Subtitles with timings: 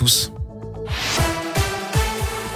[0.00, 0.32] tous.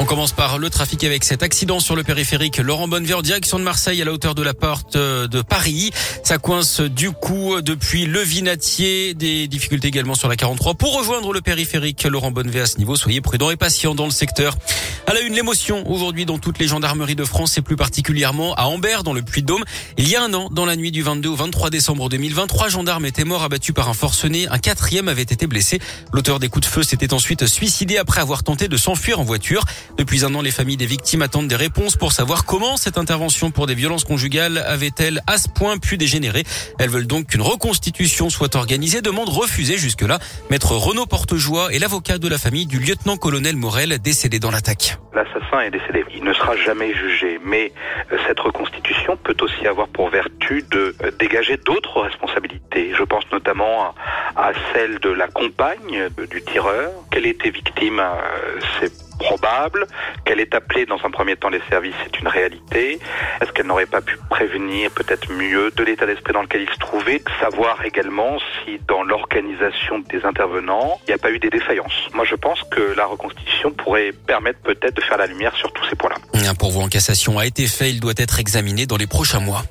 [0.05, 3.59] On commence par le trafic avec cet accident sur le périphérique Laurent Bonnevier en direction
[3.59, 5.93] de Marseille à la hauteur de la porte euh, de Paris.
[6.23, 9.15] Ça coince du coup depuis le Vinatier.
[9.15, 10.75] Des difficultés également sur la 43.
[10.75, 14.11] Pour rejoindre le périphérique Laurent Bonnevier à ce niveau, soyez prudents et patients dans le
[14.11, 14.59] secteur.
[15.07, 18.65] À la une, l'émotion aujourd'hui dans toutes les gendarmeries de France et plus particulièrement à
[18.65, 19.65] Ambert dans le Puy-de-Dôme.
[19.97, 23.07] Il y a un an, dans la nuit du 22 au 23 décembre 2023, gendarmes
[23.07, 24.49] étaient morts abattus par un forcené.
[24.49, 25.79] Un quatrième avait été blessé.
[26.13, 29.65] L'auteur des coups de feu s'était ensuite suicidé après avoir tenté de s'enfuir en voiture.
[29.97, 33.53] Depuis un an, les familles des victimes attendent des réponses pour savoir comment cette intervention
[33.53, 36.43] pour des violences conjugales avait-elle à ce point pu dégénérer.
[36.81, 39.03] Elles veulent donc qu'une reconstitution soit organisée.
[39.03, 40.19] Demande refusée jusque-là.
[40.51, 44.99] Maître Renaud Portejoie est l'avocat de la famille du lieutenant-colonel Morel décédé dans l'attaque.
[45.15, 46.05] L'assassin est décédé.
[46.13, 47.39] Il ne sera jamais jugé.
[47.45, 47.73] Mais
[48.11, 52.93] euh, cette reconstitution peut aussi avoir pour vertu de euh, dégager d'autres responsabilités.
[52.99, 53.95] Je pense notamment
[54.37, 56.91] à celle de la compagne du tireur.
[57.13, 59.87] Qu'elle était victime, euh, c'est probable.
[60.25, 62.99] Qu'elle est appelée dans un premier temps les services, c'est une réalité.
[63.41, 66.79] Est-ce qu'elle n'aurait pas pu prévenir peut-être mieux de l'état d'esprit dans lequel il se
[66.79, 67.23] trouvait?
[67.41, 72.09] Savoir également si dans l'organisation des intervenants, il n'y a pas eu des défaillances.
[72.15, 75.85] Moi, je pense que la reconstitution pourrait permettre peut-être de faire la lumière sur tous
[75.89, 76.17] ces points-là.
[76.49, 77.91] Un pourvoi en cassation a été fait.
[77.91, 79.63] Il doit être examiné dans les prochains mois.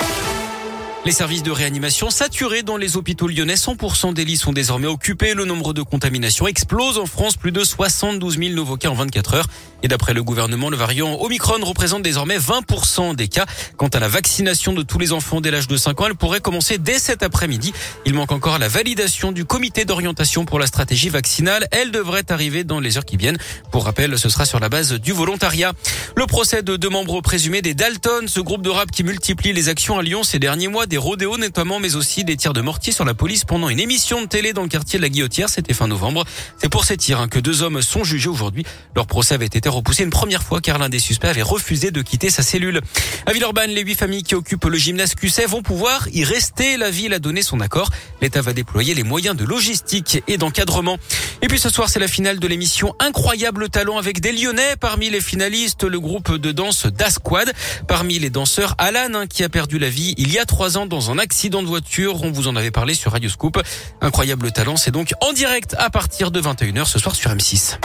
[1.06, 5.34] Les services de réanimation saturés dans les hôpitaux lyonnais, 100% des lits sont désormais occupés.
[5.34, 9.34] Le nombre de contaminations explose en France, plus de 72 000 nouveaux cas en 24
[9.34, 9.48] heures.
[9.84, 13.46] Et d'après le gouvernement, le variant Omicron représente désormais 20% des cas.
[13.76, 16.40] Quant à la vaccination de tous les enfants dès l'âge de 5 ans, elle pourrait
[16.40, 17.74] commencer dès cet après-midi.
[18.06, 21.68] Il manque encore la validation du comité d'orientation pour la stratégie vaccinale.
[21.72, 23.38] Elle devrait arriver dans les heures qui viennent.
[23.72, 25.74] Pour rappel, ce sera sur la base du volontariat.
[26.16, 29.68] Le procès de deux membres présumés des Dalton, ce groupe de rap qui multiplie les
[29.68, 32.94] actions à Lyon ces derniers mois, des rodéos notamment, mais aussi des tirs de mortier
[32.94, 35.50] sur la police pendant une émission de télé dans le quartier de la Guillotière.
[35.50, 36.24] C'était fin novembre.
[36.60, 38.64] C'est pour ces tirs hein, que deux hommes sont jugés aujourd'hui.
[38.96, 42.04] Leur procès avait été repoussé une première fois car l'un des suspects avait refusé de
[42.04, 42.80] quitter sa cellule.
[43.26, 46.78] À Villeurbanne, les huit familles qui occupent le gymnase QC vont pouvoir y rester.
[46.78, 47.90] La ville a donné son accord.
[48.22, 51.00] L'État va déployer les moyens de logistique et d'encadrement.
[51.42, 54.76] Et puis ce soir, c'est la finale de l'émission Incroyable Talent avec des Lyonnais.
[54.80, 57.52] Parmi les finalistes, le groupe de danse d'Asquad.
[57.88, 60.83] Parmi les danseurs, Alan, hein, qui a perdu la vie il y a trois ans
[60.86, 62.24] dans un accident de voiture.
[62.24, 63.62] On vous en avait parlé sur Radio Scoop.
[64.02, 67.78] Incroyable Talent, c'est donc en direct à partir de 21h ce soir sur M6.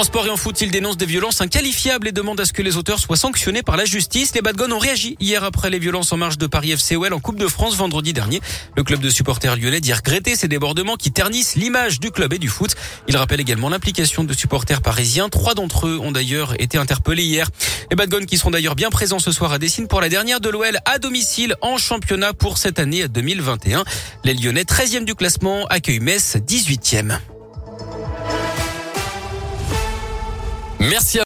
[0.00, 2.62] En sport et en foot, il dénonce des violences inqualifiables et demande à ce que
[2.62, 4.34] les auteurs soient sanctionnés par la justice.
[4.34, 7.38] Les Badgones ont réagi hier après les violences en marche de Paris FCOL en Coupe
[7.38, 8.40] de France vendredi dernier.
[8.78, 12.38] Le club de supporters lyonnais dit regretter ces débordements qui ternissent l'image du club et
[12.38, 12.76] du foot.
[13.08, 15.28] Il rappelle également l'implication de supporters parisiens.
[15.28, 17.50] Trois d'entre eux ont d'ailleurs été interpellés hier.
[17.90, 20.48] Les Badgones qui seront d'ailleurs bien présents ce soir à Dessine pour la dernière de
[20.48, 23.84] l'OL à domicile en championnat pour cette année 2021.
[24.24, 27.18] Les Lyonnais 13e du classement accueillent Metz 18e.
[30.80, 31.18] Merci à